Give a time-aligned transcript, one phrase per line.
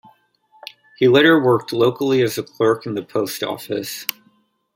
[0.97, 4.07] He later worked locally as a clerk in the Post Office.